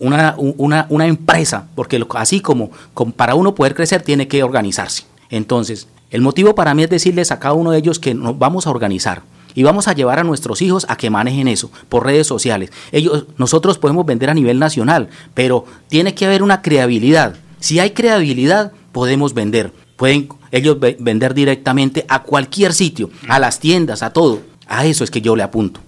una, 0.00 0.34
una, 0.36 0.86
una, 0.88 1.06
empresa, 1.06 1.68
porque 1.74 2.04
así 2.16 2.40
como, 2.40 2.70
como, 2.94 3.12
para 3.12 3.34
uno 3.34 3.54
poder 3.54 3.74
crecer 3.74 4.02
tiene 4.02 4.26
que 4.26 4.42
organizarse. 4.42 5.04
Entonces, 5.30 5.86
el 6.10 6.22
motivo 6.22 6.54
para 6.54 6.74
mí 6.74 6.82
es 6.82 6.90
decirles 6.90 7.30
a 7.32 7.38
cada 7.38 7.54
uno 7.54 7.70
de 7.70 7.78
ellos 7.78 7.98
que 7.98 8.14
nos 8.14 8.38
vamos 8.38 8.66
a 8.66 8.70
organizar 8.70 9.22
y 9.54 9.62
vamos 9.62 9.88
a 9.88 9.92
llevar 9.92 10.18
a 10.18 10.24
nuestros 10.24 10.62
hijos 10.62 10.86
a 10.88 10.96
que 10.96 11.10
manejen 11.10 11.48
eso 11.48 11.70
por 11.88 12.06
redes 12.06 12.26
sociales. 12.26 12.70
Ellos, 12.92 13.26
nosotros 13.36 13.78
podemos 13.78 14.06
vender 14.06 14.30
a 14.30 14.34
nivel 14.34 14.58
nacional, 14.58 15.08
pero 15.34 15.64
tiene 15.88 16.14
que 16.14 16.26
haber 16.26 16.42
una 16.42 16.62
creabilidad. 16.62 17.34
Si 17.58 17.80
hay 17.80 17.90
creabilidad, 17.90 18.72
podemos 18.92 19.34
vender. 19.34 19.72
Pueden 19.96 20.28
ellos 20.52 20.78
vender 20.80 21.34
directamente 21.34 22.06
a 22.08 22.22
cualquier 22.22 22.72
sitio, 22.72 23.10
a 23.28 23.38
las 23.38 23.58
tiendas, 23.58 24.02
a 24.02 24.12
todo. 24.12 24.42
A 24.68 24.86
eso 24.86 25.02
es 25.02 25.10
que 25.10 25.20
yo 25.20 25.34
le 25.34 25.42
apunto. 25.42 25.80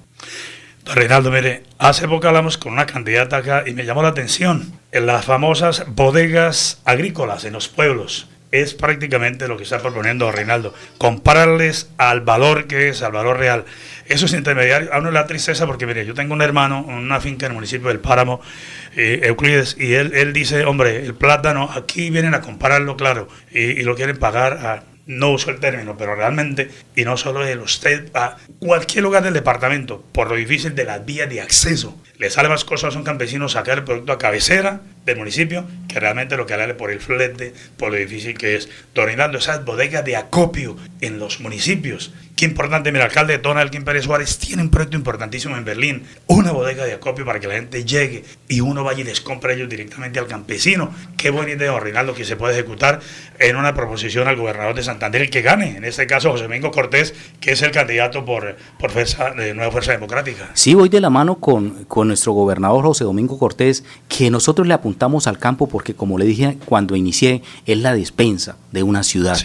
Don 0.84 0.96
Reinaldo, 0.96 1.30
mire, 1.30 1.62
hace 1.78 2.08
poco 2.08 2.26
hablamos 2.26 2.58
con 2.58 2.72
una 2.72 2.86
candidata 2.86 3.36
acá 3.36 3.64
y 3.66 3.72
me 3.72 3.84
llamó 3.84 4.02
la 4.02 4.08
atención 4.08 4.72
en 4.90 5.06
las 5.06 5.24
famosas 5.24 5.84
bodegas 5.94 6.80
agrícolas 6.84 7.44
en 7.44 7.52
los 7.52 7.68
pueblos 7.68 8.29
es 8.52 8.74
prácticamente 8.74 9.48
lo 9.48 9.56
que 9.56 9.62
está 9.62 9.78
proponiendo 9.78 10.30
Reinaldo, 10.32 10.74
compararles 10.98 11.90
al 11.98 12.20
valor 12.20 12.66
que 12.66 12.88
es, 12.88 13.02
al 13.02 13.12
valor 13.12 13.38
real. 13.38 13.64
Eso 14.06 14.26
es 14.26 14.32
intermediario, 14.32 14.92
a 14.92 14.98
uno 14.98 15.10
le 15.10 15.18
da 15.18 15.26
tristeza 15.26 15.66
porque, 15.66 15.86
mire, 15.86 16.04
yo 16.04 16.14
tengo 16.14 16.34
un 16.34 16.42
hermano, 16.42 16.82
una 16.82 17.20
finca 17.20 17.46
en 17.46 17.52
el 17.52 17.56
municipio 17.56 17.88
del 17.88 18.00
Páramo, 18.00 18.40
eh, 18.96 19.20
Euclides, 19.24 19.76
y 19.78 19.94
él, 19.94 20.12
él 20.14 20.32
dice, 20.32 20.64
hombre, 20.64 21.04
el 21.04 21.14
plátano, 21.14 21.70
aquí 21.72 22.10
vienen 22.10 22.34
a 22.34 22.40
compararlo, 22.40 22.96
claro, 22.96 23.28
y, 23.52 23.82
lo 23.82 23.94
quieren 23.94 24.16
pagar 24.16 24.52
a, 24.54 24.82
no 25.06 25.30
uso 25.30 25.50
el 25.50 25.60
término, 25.60 25.96
pero 25.96 26.16
realmente, 26.16 26.70
y 26.96 27.04
no 27.04 27.16
solo 27.16 27.46
el 27.46 27.60
usted, 27.60 28.10
a 28.14 28.36
cualquier 28.58 29.04
lugar 29.04 29.22
del 29.22 29.34
departamento, 29.34 30.04
por 30.12 30.28
lo 30.28 30.36
difícil 30.36 30.74
de 30.74 30.84
las 30.84 31.04
vías 31.04 31.28
de 31.28 31.40
acceso, 31.40 31.96
le 32.20 32.28
sale 32.28 32.50
más 32.50 32.66
cosas 32.66 32.94
a 32.94 32.98
un 32.98 33.04
campesino 33.04 33.48
sacar 33.48 33.78
el 33.78 33.84
producto 33.84 34.12
a 34.12 34.18
cabecera 34.18 34.82
del 35.06 35.16
municipio 35.16 35.64
que 35.88 35.98
realmente 35.98 36.36
lo 36.36 36.44
que 36.44 36.52
harle 36.52 36.74
por 36.74 36.90
el 36.90 37.00
flete, 37.00 37.54
por 37.78 37.90
lo 37.90 37.96
difícil 37.96 38.36
que 38.36 38.56
es. 38.56 38.68
Dorinando 38.94 39.38
esas 39.38 39.64
bodegas 39.64 40.04
de 40.04 40.16
acopio 40.16 40.76
en 41.00 41.18
los 41.18 41.40
municipios. 41.40 42.12
Qué 42.36 42.44
importante, 42.44 42.92
mira, 42.92 43.06
alcalde 43.06 43.34
Elkin 43.34 43.84
Pérez 43.84 44.04
Suárez, 44.04 44.38
tiene 44.38 44.62
un 44.62 44.70
proyecto 44.70 44.96
importantísimo 44.96 45.56
en 45.56 45.64
Berlín, 45.64 46.04
una 46.26 46.52
bodega 46.52 46.84
de 46.84 46.94
acopio 46.94 47.24
para 47.24 47.40
que 47.40 47.48
la 47.48 47.54
gente 47.54 47.84
llegue 47.84 48.24
y 48.48 48.60
uno 48.60 48.84
vaya 48.84 49.00
y 49.00 49.04
les 49.04 49.20
compre 49.20 49.54
ellos 49.54 49.68
directamente 49.68 50.18
al 50.18 50.26
campesino. 50.26 50.94
Qué 51.16 51.30
buena 51.30 51.52
idea, 51.52 51.78
Rinaldo, 51.78 52.14
que 52.14 52.24
se 52.24 52.36
puede 52.36 52.54
ejecutar 52.54 53.00
en 53.38 53.56
una 53.56 53.74
proposición 53.74 54.28
al 54.28 54.36
gobernador 54.36 54.74
de 54.74 54.82
Santander, 54.82 55.22
el 55.22 55.30
que 55.30 55.42
gane, 55.42 55.76
en 55.76 55.84
este 55.84 56.06
caso 56.06 56.30
José 56.30 56.44
Domingo 56.44 56.70
Cortés, 56.70 57.14
que 57.40 57.52
es 57.52 57.62
el 57.62 57.72
candidato 57.72 58.24
por, 58.24 58.56
por 58.78 58.90
fuerza, 58.90 59.34
Nueva 59.34 59.70
Fuerza 59.70 59.92
Democrática. 59.92 60.50
Sí, 60.54 60.74
voy 60.74 60.88
de 60.88 61.00
la 61.00 61.10
mano 61.10 61.36
con 61.36 62.09
nuestro 62.10 62.32
gobernador 62.32 62.84
José 62.84 63.04
Domingo 63.04 63.38
Cortés, 63.38 63.84
que 64.08 64.30
nosotros 64.30 64.66
le 64.66 64.74
apuntamos 64.74 65.26
al 65.26 65.38
campo 65.38 65.68
porque, 65.68 65.94
como 65.94 66.18
le 66.18 66.26
dije 66.26 66.58
cuando 66.66 66.96
inicié, 66.96 67.42
es 67.66 67.78
la 67.78 67.94
despensa 67.94 68.56
de 68.72 68.82
una 68.82 69.02
ciudad. 69.02 69.38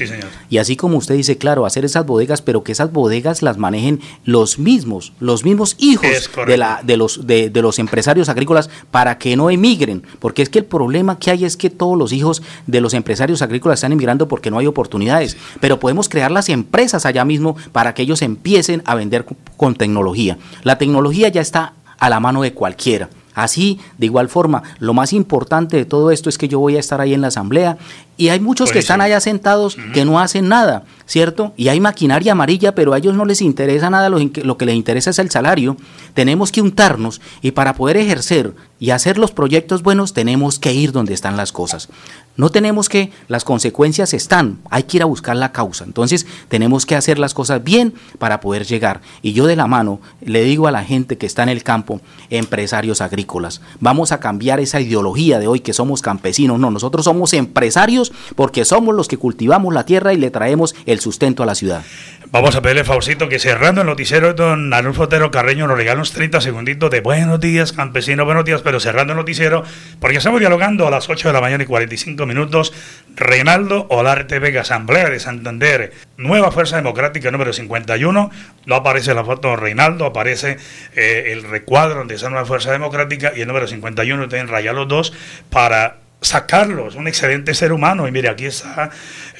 Y 0.49 0.57
así 0.57 0.75
como 0.75 0.97
usted 0.97 1.15
dice, 1.15 1.37
claro, 1.37 1.65
hacer 1.65 1.85
esas 1.85 2.05
bodegas, 2.05 2.41
pero 2.41 2.63
que 2.63 2.71
esas 2.71 2.91
bodegas 2.91 3.41
las 3.41 3.57
manejen 3.57 4.01
los 4.23 4.59
mismos, 4.59 5.13
los 5.19 5.43
mismos 5.43 5.75
hijos 5.79 6.29
de, 6.45 6.57
la, 6.57 6.81
de, 6.83 6.97
los, 6.97 7.25
de, 7.25 7.49
de, 7.49 7.61
los 7.61 7.79
empresarios 7.79 8.29
agrícolas 8.29 8.69
para 8.91 9.17
que 9.17 9.35
no 9.35 9.49
emigren. 9.49 10.03
Porque 10.19 10.41
es 10.41 10.49
que 10.49 10.59
el 10.59 10.65
problema 10.65 11.17
que 11.19 11.31
hay 11.31 11.45
es 11.45 11.57
que 11.57 11.69
todos 11.69 11.97
los 11.97 12.11
hijos 12.11 12.41
de 12.67 12.81
los 12.81 12.93
empresarios 12.93 13.41
agrícolas 13.41 13.77
están 13.77 13.93
emigrando 13.93 14.27
porque 14.27 14.51
no 14.51 14.57
hay 14.57 14.67
oportunidades. 14.67 15.37
Pero 15.59 15.79
podemos 15.79 16.09
crear 16.09 16.31
las 16.31 16.49
empresas 16.49 17.05
allá 17.05 17.25
mismo 17.25 17.55
para 17.71 17.93
que 17.93 18.01
ellos 18.01 18.21
empiecen 18.21 18.81
a 18.85 18.95
vender 18.95 19.25
con 19.57 19.75
tecnología. 19.75 20.37
La 20.63 20.77
tecnología 20.77 21.29
ya 21.29 21.41
está 21.41 21.73
a 22.05 22.09
la 22.09 22.19
mano 22.19 22.43
de 22.43 22.53
cualquiera. 22.53 23.09
Así, 23.33 23.79
de 23.97 24.05
igual 24.05 24.29
forma, 24.29 24.61
lo 24.79 24.93
más 24.93 25.11
importante 25.11 25.75
de 25.75 25.85
todo 25.85 26.11
esto 26.11 26.29
es 26.29 26.37
que 26.37 26.47
yo 26.47 26.59
voy 26.59 26.77
a 26.77 26.79
estar 26.79 27.01
ahí 27.01 27.15
en 27.15 27.21
la 27.21 27.27
asamblea 27.27 27.77
y 28.17 28.29
hay 28.29 28.39
muchos 28.39 28.71
que 28.71 28.79
están 28.79 29.01
allá 29.01 29.19
sentados 29.19 29.77
que 29.93 30.05
no 30.05 30.19
hacen 30.19 30.47
nada, 30.47 30.83
¿cierto? 31.05 31.53
Y 31.57 31.67
hay 31.67 31.79
maquinaria 31.79 32.31
amarilla, 32.31 32.73
pero 32.73 32.93
a 32.93 32.97
ellos 32.97 33.13
no 33.15 33.25
les 33.25 33.41
interesa 33.41 33.89
nada, 33.89 34.09
lo, 34.09 34.19
lo 34.19 34.57
que 34.57 34.65
les 34.65 34.75
interesa 34.75 35.09
es 35.09 35.19
el 35.19 35.29
salario. 35.29 35.75
Tenemos 36.13 36.51
que 36.51 36.61
untarnos 36.61 37.21
y 37.41 37.51
para 37.51 37.73
poder 37.73 37.97
ejercer 37.97 38.53
y 38.79 38.89
hacer 38.91 39.17
los 39.17 39.31
proyectos 39.31 39.83
buenos 39.83 40.13
tenemos 40.13 40.59
que 40.59 40.73
ir 40.73 40.91
donde 40.91 41.13
están 41.13 41.37
las 41.37 41.51
cosas. 41.51 41.89
No 42.37 42.49
tenemos 42.49 42.89
que, 42.89 43.11
las 43.29 43.45
consecuencias 43.45 44.13
están, 44.13 44.59
hay 44.69 44.83
que 44.83 44.97
ir 44.97 45.03
a 45.03 45.07
buscar 45.07 45.37
la 45.37 45.53
causa. 45.53 45.85
Entonces 45.85 46.25
tenemos 46.49 46.85
que 46.85 46.95
hacer 46.95 47.17
las 47.17 47.33
cosas 47.33 47.63
bien 47.63 47.93
para 48.19 48.41
poder 48.41 48.65
llegar. 48.65 49.01
Y 49.21 49.31
yo 49.31 49.45
de 49.45 49.55
la 49.55 49.67
mano 49.67 50.01
le 50.21 50.43
digo 50.43 50.67
a 50.67 50.71
la 50.71 50.83
gente 50.83 51.17
que 51.17 51.25
está 51.25 51.43
en 51.43 51.49
el 51.49 51.63
campo, 51.63 52.01
empresarios 52.29 52.99
agrícolas. 52.99 53.61
Vamos 53.79 54.11
a 54.11 54.19
cambiar 54.19 54.59
esa 54.59 54.81
ideología 54.81 55.39
de 55.39 55.47
hoy 55.47 55.61
que 55.61 55.71
somos 55.71 56.01
campesinos. 56.01 56.59
No, 56.59 56.71
nosotros 56.71 57.05
somos 57.05 57.31
empresarios 57.33 58.04
porque 58.35 58.65
somos 58.65 58.95
los 58.95 59.07
que 59.07 59.17
cultivamos 59.17 59.73
la 59.73 59.85
tierra 59.85 60.13
y 60.13 60.17
le 60.17 60.31
traemos 60.31 60.75
el 60.85 60.99
sustento 60.99 61.43
a 61.43 61.45
la 61.45 61.55
ciudad. 61.55 61.83
Vamos 62.31 62.55
a 62.55 62.61
pedirle 62.61 62.83
Faustito 62.83 63.29
que 63.29 63.39
cerrando 63.39 63.81
el 63.81 63.87
noticiero 63.87 64.33
don 64.33 64.73
Arnulfo 64.73 65.03
Otero 65.03 65.31
Carreño 65.31 65.67
nos 65.67 65.77
regala 65.77 65.97
unos 65.97 66.11
30 66.11 66.41
segunditos 66.41 66.89
de 66.89 66.99
buenos 66.99 67.39
días, 67.39 67.71
campesinos, 67.71 68.25
buenos 68.25 68.43
días, 68.43 68.61
pero 68.61 68.79
cerrando 68.79 69.13
el 69.13 69.17
noticiero, 69.17 69.63
porque 69.99 70.17
estamos 70.17 70.39
dialogando 70.39 70.87
a 70.87 70.91
las 70.91 71.07
8 71.07 71.29
de 71.29 71.33
la 71.33 71.39
mañana 71.39 71.63
y 71.63 71.67
45 71.67 72.25
minutos. 72.25 72.73
Reinaldo 73.15 73.87
Olarte 73.89 74.39
Vega, 74.39 74.61
Asamblea 74.61 75.09
de 75.09 75.19
Santander, 75.19 75.93
Nueva 76.17 76.51
Fuerza 76.51 76.75
Democrática 76.75 77.31
número 77.31 77.53
51. 77.53 78.31
No 78.65 78.75
aparece 78.75 79.13
la 79.13 79.23
foto 79.23 79.49
de 79.49 79.55
Reinaldo, 79.57 80.05
aparece 80.05 80.57
eh, 80.95 81.31
el 81.31 81.43
recuadro 81.43 82.03
de 82.05 82.15
esa 82.15 82.29
Nueva 82.29 82.45
Fuerza 82.45 82.71
Democrática 82.71 83.31
y 83.35 83.41
el 83.41 83.47
número 83.47 83.67
51 83.67 84.27
tienen 84.27 84.47
rayar 84.47 84.75
los 84.75 84.87
dos 84.87 85.13
para 85.49 86.04
sacarlos, 86.21 86.95
un 86.95 87.07
excelente 87.07 87.53
ser 87.53 87.71
humano. 87.71 88.07
Y 88.07 88.11
mire, 88.11 88.29
aquí 88.29 88.45
está 88.45 88.89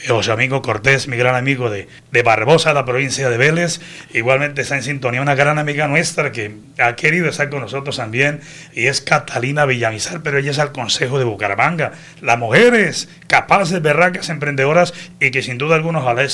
José 0.07 0.31
Amigo 0.31 0.61
Cortés, 0.61 1.07
mi 1.07 1.17
gran 1.17 1.35
amigo 1.35 1.69
de, 1.69 1.87
de 2.11 2.23
Barbosa, 2.23 2.73
la 2.73 2.85
provincia 2.85 3.29
de 3.29 3.37
Vélez. 3.37 3.79
Igualmente 4.13 4.61
está 4.61 4.75
en 4.75 4.83
sintonía 4.83 5.21
una 5.21 5.35
gran 5.35 5.57
amiga 5.57 5.87
nuestra 5.87 6.31
que 6.31 6.55
ha 6.77 6.95
querido 6.95 7.27
estar 7.27 7.49
con 7.49 7.61
nosotros 7.61 7.97
también, 7.97 8.41
y 8.73 8.87
es 8.87 9.01
Catalina 9.01 9.65
Villamizar, 9.65 10.21
pero 10.21 10.37
ella 10.37 10.51
es 10.51 10.59
al 10.59 10.71
Consejo 10.71 11.17
de 11.17 11.25
Bucaramanga. 11.25 11.93
Las 12.21 12.37
mujeres 12.37 13.09
capaces, 13.27 13.81
berracas, 13.81 14.29
emprendedoras, 14.29 14.93
y 15.19 15.31
que 15.31 15.41
sin 15.41 15.57
duda 15.57 15.75
alguna 15.75 15.99
ojalá 15.99 16.25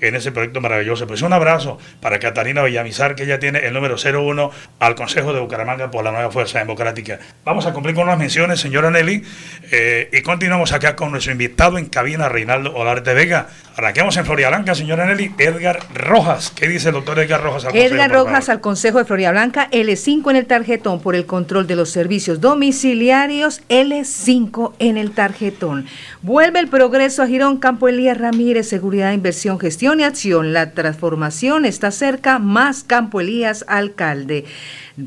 en 0.00 0.14
ese 0.14 0.32
proyecto 0.32 0.60
maravilloso. 0.60 1.06
Pues 1.06 1.22
un 1.22 1.32
abrazo 1.32 1.78
para 2.00 2.18
Catalina 2.18 2.62
Villamizar, 2.62 3.14
que 3.14 3.24
ella 3.24 3.38
tiene 3.38 3.60
el 3.60 3.72
número 3.72 3.96
01 3.96 4.50
al 4.78 4.94
Consejo 4.94 5.32
de 5.32 5.40
Bucaramanga 5.40 5.90
por 5.90 6.04
la 6.04 6.12
nueva 6.12 6.30
Fuerza 6.30 6.58
Democrática. 6.58 7.18
Vamos 7.44 7.66
a 7.66 7.72
cumplir 7.72 7.94
con 7.94 8.06
las 8.06 8.18
menciones, 8.18 8.60
señora 8.60 8.90
Nelly, 8.90 9.24
eh, 9.70 9.81
y 10.12 10.22
continuamos 10.22 10.72
acá 10.72 10.96
con 10.96 11.10
nuestro 11.10 11.32
invitado 11.32 11.78
en 11.78 11.86
cabina, 11.86 12.28
Reinaldo 12.28 12.74
Olarte 12.74 13.14
Vega. 13.14 13.48
Arranquemos 13.74 14.14
en 14.18 14.26
Florida 14.26 14.48
Blanca, 14.48 14.74
señora 14.74 15.06
Nelly. 15.06 15.34
Edgar 15.38 15.80
Rojas. 15.94 16.50
¿Qué 16.54 16.68
dice 16.68 16.88
el 16.88 16.94
doctor 16.94 17.18
Edgar 17.18 17.42
Rojas 17.42 17.64
al 17.64 17.74
Edgar 17.74 18.10
Rojas 18.10 18.50
al 18.50 18.60
Consejo 18.60 18.98
de 18.98 19.06
Florida 19.06 19.30
Blanca. 19.30 19.70
L5 19.70 20.28
en 20.30 20.36
el 20.36 20.46
tarjetón 20.46 21.00
por 21.00 21.14
el 21.14 21.24
control 21.24 21.66
de 21.66 21.76
los 21.76 21.88
servicios 21.88 22.42
domiciliarios. 22.42 23.62
L5 23.70 24.72
en 24.78 24.98
el 24.98 25.12
tarjetón. 25.12 25.86
Vuelve 26.20 26.60
el 26.60 26.68
progreso 26.68 27.22
a 27.22 27.26
Girón 27.26 27.56
Campo 27.56 27.88
Elías 27.88 28.18
Ramírez. 28.18 28.68
Seguridad, 28.68 29.12
inversión, 29.12 29.58
gestión 29.58 30.00
y 30.00 30.04
acción. 30.04 30.52
La 30.52 30.72
transformación 30.72 31.64
está 31.64 31.90
cerca. 31.92 32.38
Más 32.38 32.84
Campo 32.84 33.22
Elías, 33.22 33.64
alcalde. 33.68 34.44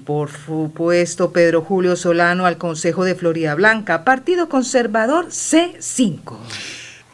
Por 0.05 0.31
supuesto, 0.31 1.31
Pedro 1.31 1.61
Julio 1.61 1.95
Solano 1.95 2.47
al 2.47 2.57
Consejo 2.57 3.03
de 3.03 3.13
Florida 3.13 3.53
Blanca. 3.53 4.03
Partido 4.03 4.49
Conservador 4.49 5.27
C5. 5.27 6.37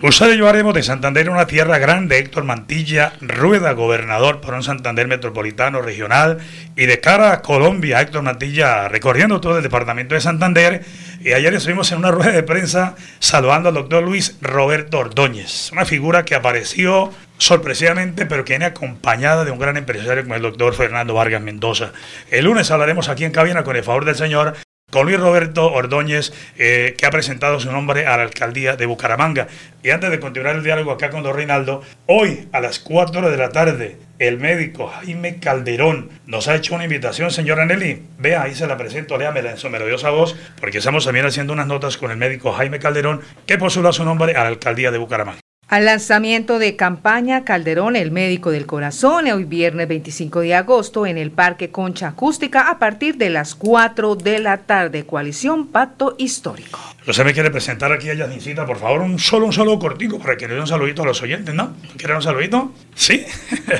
Ustedes 0.04 0.36
llevaremos 0.36 0.74
de 0.74 0.82
Santander 0.82 1.30
una 1.30 1.46
tierra 1.46 1.78
grande, 1.78 2.18
Héctor 2.18 2.44
Mantilla, 2.44 3.14
Rueda, 3.22 3.74
gobernador 3.74 4.42
para 4.42 4.58
un 4.58 4.64
Santander 4.64 5.08
metropolitano 5.08 5.80
regional, 5.80 6.40
y 6.76 6.88
de 6.88 7.00
cara 7.00 7.32
a 7.32 7.42
Colombia, 7.44 8.02
Héctor 8.02 8.24
Mantilla 8.24 8.88
recorriendo 8.88 9.40
todo 9.40 9.58
el 9.58 9.64
departamento 9.64 10.16
de 10.16 10.22
Santander, 10.22 10.84
y 11.20 11.34
ayer 11.34 11.54
estuvimos 11.54 11.92
en 11.92 12.00
una 12.00 12.10
rueda 12.10 12.32
de 12.32 12.42
prensa 12.42 12.96
saludando 13.20 13.70
al 13.70 13.76
doctor 13.76 14.02
Luis 14.02 14.40
Roberto 14.42 14.98
Ordóñez, 14.98 15.72
una 15.72 15.86
figura 15.86 16.26
que 16.26 16.34
apareció 16.34 17.14
sorpresivamente, 17.38 18.26
pero 18.26 18.44
que 18.44 18.54
viene 18.54 18.66
acompañada 18.66 19.46
de 19.46 19.52
un 19.52 19.60
gran 19.60 19.78
empresario 19.78 20.24
como 20.24 20.34
el 20.34 20.42
doctor 20.42 20.74
Fernando 20.74 21.14
Vargas 21.14 21.44
Mendoza. 21.44 21.92
El 22.32 22.46
lunes 22.46 22.72
hablaremos 22.72 23.08
aquí 23.08 23.24
en 23.24 23.32
cabina 23.32 23.64
con 23.64 23.76
el 23.76 23.84
favor 23.84 24.06
del 24.06 24.16
Señor 24.16 24.56
con 24.92 25.08
Luis 25.08 25.20
Roberto 25.20 25.72
Ordóñez, 25.72 26.32
eh, 26.58 26.96
que 26.98 27.06
ha 27.06 27.12
presentado 27.12 27.60
su 27.60 27.72
nombre 27.72 28.06
a 28.06 28.18
la 28.18 28.24
alcaldía 28.24 28.76
de 28.76 28.86
Bucaramanga. 28.86 29.48
Y 29.84 29.90
antes 29.90 30.12
de 30.12 30.20
continuar 30.20 30.56
el 30.56 30.64
diálogo 30.64 30.92
acá 30.92 31.10
con 31.10 31.24
don 31.24 31.36
Reinaldo, 31.36 31.82
hoy 32.06 32.48
a 32.52 32.60
las 32.60 32.80
4 32.80 33.32
de 33.32 33.38
la 33.38 33.50
tarde, 33.50 33.98
el 34.20 34.38
médico 34.38 34.88
Jaime 34.88 35.40
Calderón 35.40 36.10
nos 36.28 36.48
ha 36.48 36.56
hecho 36.56 36.76
una 36.76 36.84
invitación, 36.84 37.32
señora 37.32 37.66
Nelly. 37.66 38.04
Vea, 38.20 38.44
ahí 38.44 38.54
se 38.54 38.68
la 38.68 38.78
presento, 38.78 39.18
léamela 39.18 39.52
en 39.52 39.58
su 39.58 39.70
melodiosa 39.70 40.12
voz, 40.12 40.36
porque 40.60 40.78
estamos 40.78 41.06
también 41.06 41.26
haciendo 41.26 41.54
unas 41.54 41.68
notas 41.68 41.98
con 41.98 42.12
el 42.12 42.18
médico 42.18 42.52
Jaime 42.52 42.80
Calderón, 42.80 43.22
que 43.48 43.58
postula 43.58 43.94
su 43.94 44.04
nombre 44.04 44.36
a 44.36 44.44
la 44.44 44.50
alcaldía 44.50 44.92
de 44.92 44.98
Bucaramanga. 45.00 45.42
Al 45.72 45.86
lanzamiento 45.86 46.60
de 46.60 46.76
campaña 46.76 47.46
Calderón, 47.46 47.96
el 47.96 48.12
médico 48.12 48.52
del 48.52 48.66
corazón, 48.66 49.28
hoy 49.32 49.46
viernes 49.46 49.88
25 49.88 50.42
de 50.42 50.54
agosto 50.54 51.06
en 51.06 51.18
el 51.18 51.32
Parque 51.32 51.72
Concha 51.72 52.10
Acústica 52.10 52.70
a 52.70 52.78
partir 52.78 53.16
de 53.16 53.30
las 53.30 53.56
4 53.56 54.18
de 54.18 54.40
la 54.40 54.58
tarde. 54.58 55.06
Coalición 55.06 55.68
Pacto 55.70 56.16
Histórico. 56.18 56.78
Usted 57.08 57.24
me 57.24 57.32
quiere 57.32 57.52
presentar 57.52 57.90
aquí 57.94 58.10
a 58.10 58.14
Yasmincita, 58.16 58.66
por 58.66 58.80
favor, 58.80 59.00
un 59.00 59.18
solo, 59.18 59.46
un 59.46 59.54
solo 59.54 59.80
cortico 59.80 60.20
para 60.20 60.36
que 60.36 60.46
le 60.46 60.56
dé 60.56 60.60
un 60.60 60.68
saludito 60.68 61.04
a 61.04 61.06
los 61.06 61.22
oyentes, 61.22 61.56
¿no? 61.56 61.74
¿Quiere 61.96 62.18
un 62.18 62.22
saludito? 62.22 62.74
Sí. 62.94 63.26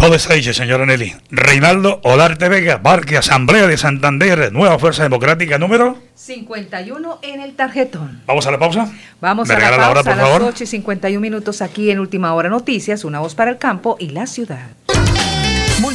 Todo 0.00 0.14
está 0.14 0.32
dicho, 0.32 0.54
señora 0.54 0.86
Nelly. 0.86 1.14
Reinaldo 1.30 2.00
Olarte 2.04 2.48
Vega, 2.48 2.80
Parque 2.80 3.18
Asamblea 3.18 3.66
de 3.66 3.76
Santander, 3.76 4.50
Nueva 4.50 4.78
Fuerza 4.78 5.02
Democrática 5.02 5.58
número 5.58 5.98
51 6.14 7.18
en 7.20 7.40
el 7.42 7.54
tarjetón. 7.54 8.22
Vamos 8.24 8.46
a 8.46 8.50
la 8.50 8.58
pausa. 8.58 8.90
Vamos 9.20 9.50
a 9.50 9.58
la 9.58 9.76
pausa 9.76 10.12
a 10.12 10.16
las 10.16 10.40
8 10.40 10.64
y 10.64 10.66
51 10.66 11.20
minutos 11.20 11.60
aquí 11.60 11.90
en 11.90 12.00
Última 12.00 12.32
Hora 12.32 12.48
Noticias, 12.48 13.04
una 13.04 13.20
voz 13.20 13.34
para 13.34 13.50
el 13.50 13.58
campo 13.58 13.98
y 14.00 14.08
la 14.08 14.26
ciudad. 14.26 14.70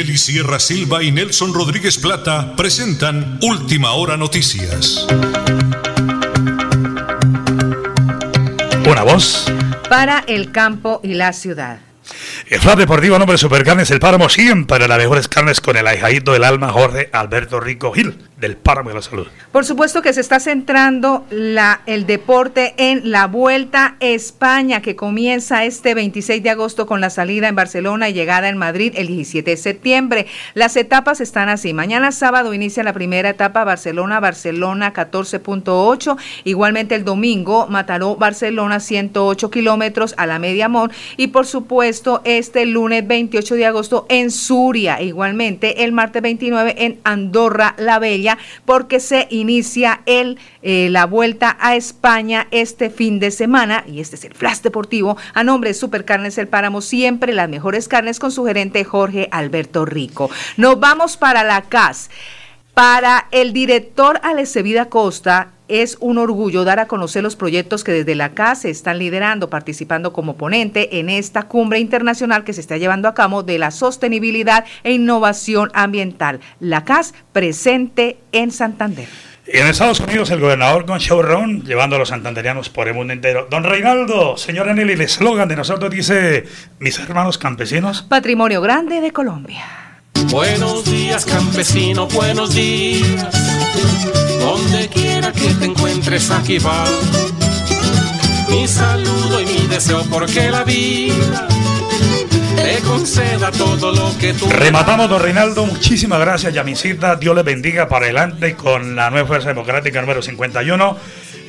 Nelly 0.00 0.16
Sierra 0.16 0.58
Silva 0.58 1.02
y 1.02 1.12
Nelson 1.12 1.52
Rodríguez 1.52 1.98
Plata 1.98 2.56
presentan 2.56 3.38
Última 3.42 3.92
Hora 3.92 4.16
Noticias. 4.16 5.06
Una 8.90 9.02
voz. 9.02 9.44
Para 9.90 10.20
el 10.20 10.52
campo 10.52 11.02
y 11.04 11.12
la 11.12 11.34
ciudad. 11.34 11.80
El 12.48 12.60
Flat 12.60 12.78
Deportivo 12.78 13.18
Nombre 13.18 13.36
Supercarnes 13.36 13.90
El 13.90 14.00
Páramo 14.00 14.30
siempre 14.30 14.88
las 14.88 14.96
mejores 14.96 15.28
carnes 15.28 15.60
con 15.60 15.76
el 15.76 15.86
ahijadito 15.86 16.32
del 16.32 16.44
alma 16.44 16.70
Jorge 16.70 17.10
Alberto 17.12 17.60
Rico 17.60 17.92
Gil. 17.92 18.29
Del 18.40 18.56
páramo 18.56 18.88
de 18.88 18.94
la 18.94 19.02
salud. 19.02 19.26
Por 19.52 19.64
supuesto 19.64 20.00
que 20.00 20.12
se 20.12 20.20
está 20.20 20.40
centrando 20.40 21.26
la, 21.30 21.82
el 21.86 22.06
deporte 22.06 22.74
en 22.78 23.10
la 23.10 23.26
Vuelta 23.26 23.96
España, 24.00 24.80
que 24.80 24.96
comienza 24.96 25.64
este 25.64 25.94
26 25.94 26.42
de 26.42 26.50
agosto 26.50 26.86
con 26.86 27.00
la 27.00 27.10
salida 27.10 27.48
en 27.48 27.54
Barcelona 27.54 28.08
y 28.08 28.14
llegada 28.14 28.48
en 28.48 28.56
Madrid 28.56 28.94
el 28.96 29.08
17 29.08 29.50
de 29.50 29.56
septiembre. 29.56 30.26
Las 30.54 30.76
etapas 30.76 31.20
están 31.20 31.48
así. 31.48 31.74
Mañana 31.74 32.12
sábado 32.12 32.54
inicia 32.54 32.82
la 32.82 32.92
primera 32.92 33.28
etapa 33.28 33.64
Barcelona, 33.64 34.20
Barcelona 34.20 34.94
14.8. 34.94 36.16
Igualmente 36.44 36.94
el 36.94 37.04
domingo 37.04 37.66
Mataró, 37.68 38.16
Barcelona 38.16 38.80
108 38.80 39.50
kilómetros 39.50 40.14
a 40.16 40.26
la 40.26 40.38
media 40.38 40.68
món. 40.68 40.90
Y 41.16 41.28
por 41.28 41.46
supuesto 41.46 42.22
este 42.24 42.64
lunes 42.64 43.06
28 43.06 43.54
de 43.54 43.66
agosto 43.66 44.06
en 44.08 44.30
Suria. 44.30 45.02
Igualmente 45.02 45.84
el 45.84 45.92
martes 45.92 46.22
29 46.22 46.74
en 46.78 47.00
Andorra 47.04 47.74
la 47.76 47.98
Bella 47.98 48.29
porque 48.64 49.00
se 49.00 49.26
inicia 49.30 50.02
el, 50.06 50.38
eh, 50.62 50.88
la 50.90 51.06
vuelta 51.06 51.56
a 51.60 51.76
España 51.76 52.46
este 52.50 52.90
fin 52.90 53.18
de 53.18 53.30
semana 53.30 53.84
y 53.86 54.00
este 54.00 54.16
es 54.16 54.24
el 54.24 54.34
flash 54.34 54.60
deportivo 54.60 55.16
a 55.34 55.44
nombre 55.44 55.70
de 55.70 55.74
Supercarnes 55.74 56.38
El 56.38 56.48
Páramo, 56.48 56.80
siempre 56.80 57.32
las 57.32 57.48
mejores 57.48 57.88
carnes 57.88 58.18
con 58.18 58.32
su 58.32 58.44
gerente 58.44 58.84
Jorge 58.84 59.28
Alberto 59.30 59.84
Rico. 59.84 60.30
Nos 60.56 60.78
vamos 60.80 61.16
para 61.16 61.44
la 61.44 61.62
CAS. 61.62 62.10
Para 62.80 63.26
el 63.30 63.52
director 63.52 64.22
Vida 64.64 64.86
Costa, 64.86 65.48
es 65.68 65.98
un 66.00 66.16
orgullo 66.16 66.64
dar 66.64 66.78
a 66.78 66.86
conocer 66.86 67.22
los 67.22 67.36
proyectos 67.36 67.84
que 67.84 67.92
desde 67.92 68.14
la 68.14 68.30
CAS 68.30 68.62
se 68.62 68.70
están 68.70 68.98
liderando, 68.98 69.50
participando 69.50 70.14
como 70.14 70.38
ponente 70.38 70.98
en 70.98 71.10
esta 71.10 71.42
cumbre 71.42 71.78
internacional 71.78 72.42
que 72.42 72.54
se 72.54 72.62
está 72.62 72.78
llevando 72.78 73.06
a 73.06 73.12
cabo 73.12 73.42
de 73.42 73.58
la 73.58 73.70
sostenibilidad 73.70 74.64
e 74.82 74.92
innovación 74.92 75.70
ambiental. 75.74 76.40
La 76.58 76.86
CAS 76.86 77.12
presente 77.34 78.16
en 78.32 78.50
Santander. 78.50 79.08
Y 79.46 79.58
en 79.58 79.66
Estados 79.66 80.00
Unidos 80.00 80.30
el 80.30 80.40
gobernador 80.40 80.86
Don 80.86 81.00
Chevron 81.00 81.62
llevando 81.64 81.96
a 81.96 81.98
los 81.98 82.08
santanderianos 82.08 82.70
por 82.70 82.88
el 82.88 82.94
mundo 82.94 83.12
entero. 83.12 83.46
Don 83.50 83.62
Reinaldo, 83.62 84.38
señora 84.38 84.72
Nelly, 84.72 84.94
el 84.94 85.02
eslogan 85.02 85.50
de 85.50 85.56
nosotros 85.56 85.90
dice, 85.90 86.46
mis 86.78 86.98
hermanos 86.98 87.36
campesinos. 87.36 88.06
Patrimonio 88.08 88.62
grande 88.62 89.02
de 89.02 89.10
Colombia. 89.10 89.89
Buenos 90.28 90.84
días 90.84 91.24
campesino, 91.24 92.06
buenos 92.08 92.54
días. 92.54 93.34
Donde 94.40 94.88
quiera 94.88 95.32
que 95.32 95.54
te 95.54 95.64
encuentres 95.64 96.30
aquí 96.30 96.58
va. 96.58 96.84
Mi 98.48 98.66
saludo 98.68 99.40
y 99.40 99.46
mi 99.46 99.66
deseo 99.66 100.04
porque 100.10 100.50
la 100.50 100.64
vida 100.64 101.48
te 102.56 102.78
conceda 102.80 103.50
todo 103.50 103.92
lo 103.92 104.16
que 104.18 104.34
tú. 104.34 104.48
Rematamos, 104.48 105.08
don 105.08 105.22
Reinaldo. 105.22 105.66
Muchísimas 105.66 106.20
gracias, 106.20 106.52
Yamisita. 106.52 107.16
Dios 107.16 107.34
le 107.34 107.42
bendiga 107.42 107.88
para 107.88 108.06
adelante 108.06 108.54
con 108.54 108.96
la 108.96 109.10
nueva 109.10 109.26
Fuerza 109.26 109.48
Democrática 109.48 110.00
número 110.00 110.22
51. 110.22 110.96